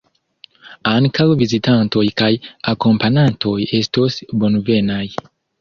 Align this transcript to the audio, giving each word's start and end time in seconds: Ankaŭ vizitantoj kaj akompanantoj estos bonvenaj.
Ankaŭ 0.91 1.27
vizitantoj 1.41 2.05
kaj 2.23 2.31
akompanantoj 2.73 3.55
estos 3.81 4.19
bonvenaj. 4.45 5.07